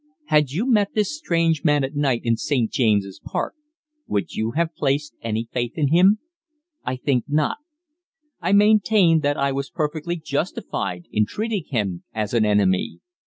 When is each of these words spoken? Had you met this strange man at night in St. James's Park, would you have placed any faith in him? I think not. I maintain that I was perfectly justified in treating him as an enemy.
Had 0.29 0.49
you 0.49 0.65
met 0.65 0.95
this 0.95 1.15
strange 1.15 1.63
man 1.63 1.83
at 1.83 1.95
night 1.95 2.21
in 2.23 2.35
St. 2.35 2.71
James's 2.71 3.21
Park, 3.23 3.53
would 4.07 4.33
you 4.33 4.53
have 4.55 4.73
placed 4.73 5.13
any 5.21 5.47
faith 5.53 5.73
in 5.75 5.89
him? 5.89 6.17
I 6.83 6.95
think 6.95 7.25
not. 7.27 7.57
I 8.41 8.51
maintain 8.51 9.19
that 9.19 9.37
I 9.37 9.51
was 9.51 9.69
perfectly 9.69 10.15
justified 10.15 11.05
in 11.11 11.27
treating 11.27 11.65
him 11.69 12.03
as 12.15 12.33
an 12.33 12.45
enemy. 12.45 12.99